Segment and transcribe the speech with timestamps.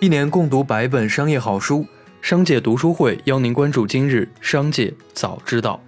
[0.00, 1.84] 一年共读百本商业好书，
[2.22, 5.80] 商界读书会邀您关注今日商界早知道。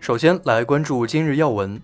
[0.00, 1.80] 首先来关注今日要闻。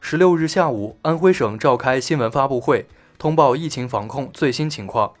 [0.00, 2.86] 十六日下午，安徽省召开新闻发布会，
[3.18, 5.12] 通报疫情防控最新情况。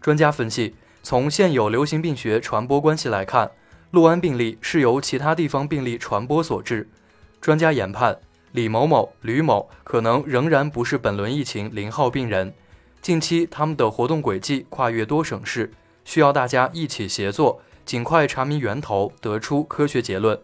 [0.00, 3.50] 专家分析，从现有流行病学传播关系来看，
[3.90, 6.88] 六安病例是由其他地方病例传播所致。
[7.42, 8.16] 专家研判，
[8.52, 12.54] 李某某、吕某可能仍然不是本轮疫情零号病人。
[13.04, 15.70] 近期他们的活动轨迹跨越多省市，
[16.06, 20.40] 需要大家一起协作，尽快查明源头，得出科学结论。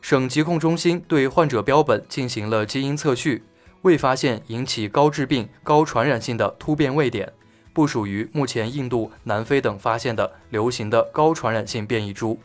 [0.00, 3.42] 省疾控中心对患者标本进行了基因测序，
[3.82, 7.32] 未发现引起高致病、高传染性的突变位点，
[7.72, 12.38] 不属于目前印度、南非等发现的流行的高传染性变异株。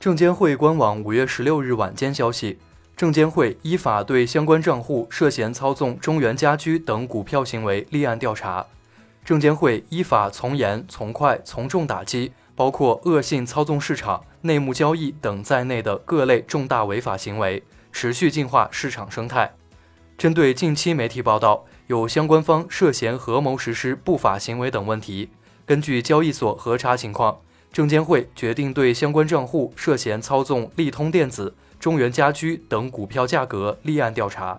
[0.00, 2.58] 证监会官网五月十六日晚间消息。
[2.96, 8.64] 证监会依法对相关账户涉嫌操纵中原家居等股票行为立案调查。
[9.24, 19.52] 证监会依法从严、从快、从重打击包括恶性操纵市场、内幕交易等在内的各类重大违法行为，持续净化市场生态。
[20.16, 25.30] 针对近期媒体报道有相关方涉嫌合谋实施不法行为等问题，
[25.66, 27.40] 根据交易所核查情况，
[27.72, 31.54] 证监会决定对相关账户涉嫌操纵利通电子。
[31.84, 34.58] 中原家居等股票价格立案调查。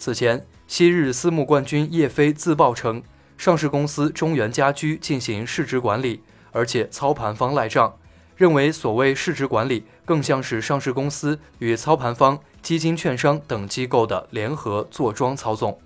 [0.00, 3.00] 此前，昔日私募冠军叶飞自曝称，
[3.38, 7.96] 上市公司中原家居进行市值管理，而且操盘方赖账，
[8.34, 15.78] 认为所谓市值管理更像是上市公司与操盘方、基金、券商等机构的联合坐庄操纵。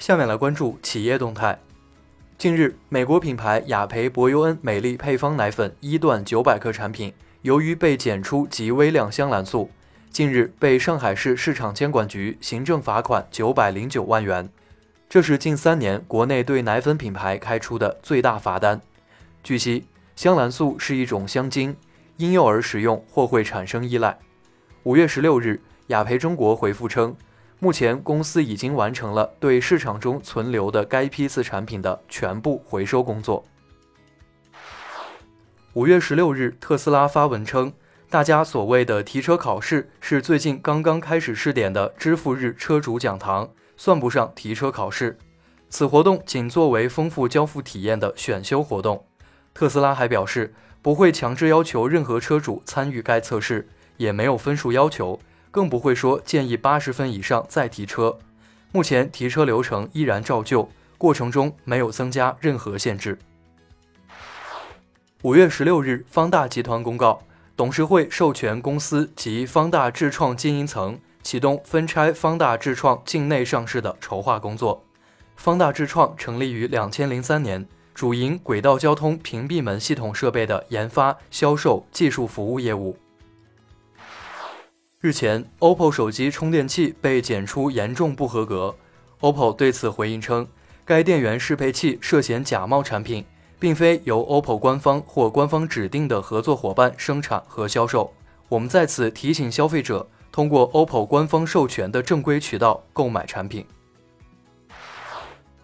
[0.00, 1.56] 下面来关注企业动态。
[2.36, 7.14] 近日，美国品牌雅培博优恩美丽配方奶粉一段九百克产品。
[7.42, 9.68] 由于被检出极微量香兰素，
[10.10, 14.48] 近日被上海市市场监管局行政罚款九百零九万元，
[15.08, 18.80] 这是近三年国内对奶粉品牌开出的最大罚单。
[19.42, 19.84] 据悉，
[20.14, 21.74] 香兰素是一种香精，
[22.16, 24.16] 婴幼儿使用或会产生依赖。
[24.84, 27.16] 五月十六日，雅培中国回复称，
[27.58, 33.44] 目前公司已经完成了对市场中存留的该批次产品的全部回收工作。
[35.74, 37.72] 五月十六日，特斯拉发文称，
[38.10, 45.16] 大家所谓的提车考试是最近刚刚开始试点的支付日车主讲堂，算不上提车考试。
[45.70, 49.06] 此活动仅作为丰富交付体验的选修活动。
[49.54, 53.66] 特斯拉还表示，不会强制要求任何车主参与该测试，
[53.96, 55.18] 也没有分数要求，
[55.50, 58.18] 更不会说建议八十分以上再提车。
[58.72, 60.68] 目前提车流程依然照旧，
[60.98, 63.18] 过程中没有增加任何限制。
[65.22, 67.22] 五月十六日，方大集团公告，
[67.56, 74.84] 董事会授权公司及方大智创经营层启动分拆方大智创境内上市的筹划工作。
[75.36, 82.96] 方大智创成立于两千零三年，主营轨道交通屏蔽门系统设备的研发、销售、技术服务业务。
[85.00, 88.74] 日前，OPPO 手机充电器被检出严重不合格
[89.20, 90.48] ，OPPO 对此回应称，
[90.84, 93.24] 该电源适配器涉嫌假冒产品。
[93.62, 98.12] 并非由 OPPO 官方或官方指定的合作伙伴生产和销售。
[98.48, 103.64] 我们在此提醒消费者，通过 OPPO 官方授权的正规渠道购买产品。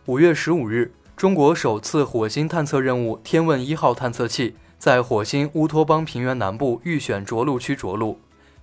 [0.07, 8.21] 五月十五日，中国首次火星探测任务“天问一号”探测器在火星乌托邦平原南部预选着陆区着陆。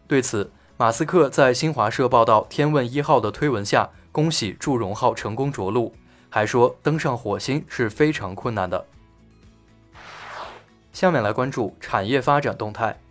[0.07, 5.93] 对此，马斯克在新华社报道“天问一号”的推文下，恭喜祝融号成功着陆，
[6.29, 8.85] 还说登上火星是非常困难的。
[10.95, 13.01] 下面来关注产业发展动态。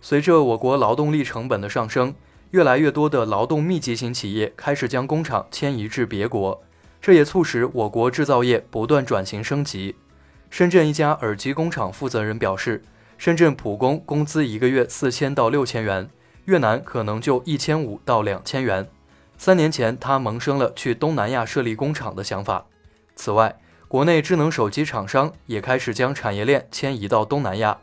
[0.00, 2.14] 随着我国劳动力成本的上升，
[2.52, 6.62] 越来越多的劳动密集型企业开始将工厂迁移至别国，
[6.98, 9.96] 这也促使我国制造业不断转型升级。
[10.48, 12.82] 深圳一家耳机工厂负责人表示，
[13.18, 16.08] 深圳普工工资一个月四千到六千元，
[16.46, 18.88] 越南可能就一千五到两千元。
[19.36, 22.64] 三年前，他萌生了去东南亚设立工厂的想法。
[23.14, 23.58] 此外，
[23.88, 27.78] 国内智能手机厂商也开始将产业链迁移到东南亚。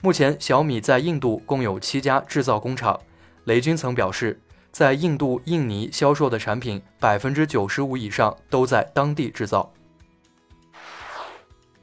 [0.00, 2.98] 目前，小米在印度共有七家制造工厂。
[3.44, 4.40] 雷军曾表示，
[4.70, 9.70] 在印度、印尼销售的产品，百分之九十五以上都在当地制造。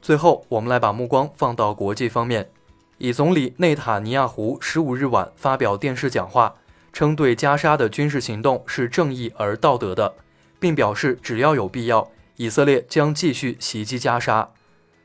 [0.02, 2.50] 最后，我们来把目光放到国际方面。
[2.98, 6.56] 以总理内塔尼亚胡十五日晚发表电视讲话，
[6.92, 10.12] 称对加沙的军事行动是正义而道德的，
[10.58, 12.10] 并表示只要有必要。
[12.40, 14.48] 以色列将继续袭击加沙。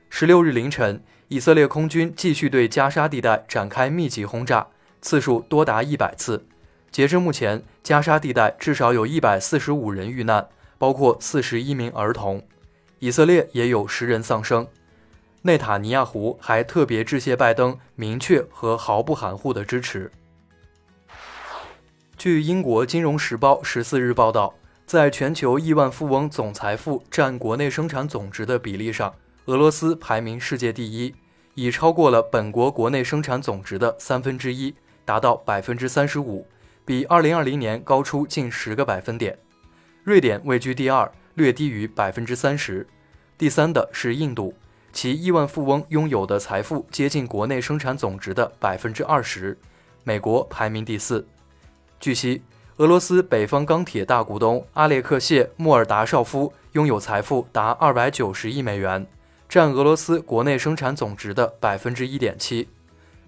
[0.10, 4.68] 十六日凌晨，以色列空军继续对加沙地带展开密集轰炸，
[5.02, 6.48] 次数多达一百次。
[6.92, 10.48] 截至目前，加沙地带至少有一百四十五人遇难，
[10.78, 12.42] 包括四十一名儿童。
[13.00, 14.66] 以色列也有十人丧生。
[15.42, 20.10] 内塔尼亚胡还特别致谢拜登明确和毫不含糊的支持。
[22.18, 24.56] 据英国《金融时报》十四日报道，
[24.86, 29.16] 在全球亿万富翁总财富占国内生产总值的比例上，
[29.46, 31.16] 俄罗斯排名世界第一，
[31.56, 36.46] 已超过了本国国内生产总值的三分之一，达到百分之三十五，
[36.86, 39.36] 比二零二零年高出近十个百分点。
[40.04, 42.88] 瑞典位居第二，略低于百分之三十。
[43.40, 44.54] 第三的是印度。
[44.94, 49.58] 其亿万富翁拥有的财富接近国内生产总值的百分之二十，
[50.04, 51.28] 美国排名第四。
[52.00, 52.44] 据悉，
[52.77, 59.07] 俄罗斯北方钢铁大股东阿列克谢·莫尔达绍夫拥有财富达二百九十亿美元，
[59.48, 62.68] 占俄罗斯国内生产总值的百分之一点七。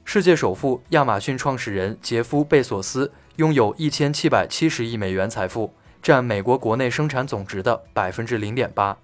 [0.04, 5.74] 世界首富亚马逊创始人杰夫·贝索斯拥有一千七百七十亿美元财富，
[6.04, 8.98] 占美国国内生产总值的百分之零点八。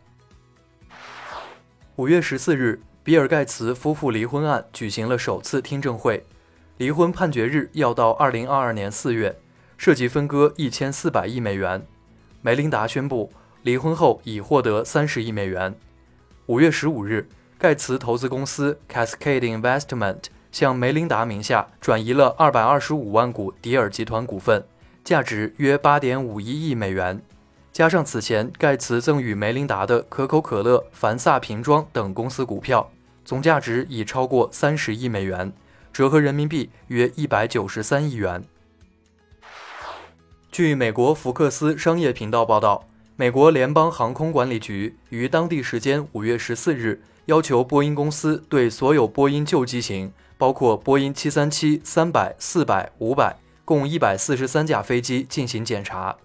[1.95, 6.25] 五月十四日，比尔盖茨夫妇离婚案举行了首次听证会，
[6.75, 9.33] 离婚判决日要到二零二二年四月，
[9.83, 11.85] 涉及分割一千四百亿美元。
[12.41, 13.33] 梅琳达宣布
[13.63, 15.75] 离婚后已获得三十亿美元。
[16.45, 17.27] 五月十五日，
[17.57, 20.19] 盖茨投资公司 Cascade Investment
[20.53, 24.63] 向梅琳达名下转移了二百二十五万股迪尔集团股份，
[25.03, 27.21] 价值约八点五一亿美元。
[27.73, 32.89] 加上此前盖茨赠与梅琳达的可口可乐、凡萨瓶装等公司股票，
[33.25, 35.51] 总价值已超过三十亿美元，
[35.91, 38.45] 折合人民币约一百九十三亿元。
[40.53, 42.85] 据美国福克斯商业频道报道，
[43.15, 53.35] 美国联邦航空管理局于当地时间五月十四日要求波音公司对所有波音旧机型，包括波音七三七、三百、四百、五百，
[53.65, 56.15] 共一百四十三架飞机进行检查。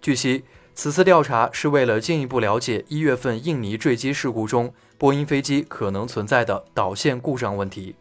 [0.00, 0.44] 据悉。
[0.74, 7.94] 此次调查是为了进一步了解一月份印尼坠机事故中波音飞机可能存在的导线故障问题。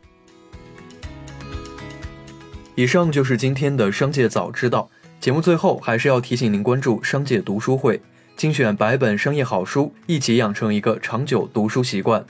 [2.76, 4.90] 以上就是今天的商界早知道
[5.26, 8.00] 节目，最后还是要提醒您关注商界读书会，
[8.38, 12.24] 精选百本商业好书，一起养成一个长久读书习惯。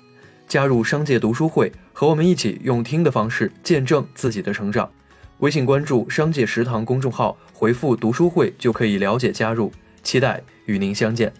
[0.48, 4.90] 加入商界读书会，和我们一起用听的方式见证自己的成长。
[5.40, 9.70] 微信关注“商界食堂”公众号，回复“读书会”就可以了解加入。
[10.02, 11.34] 期待与您相见。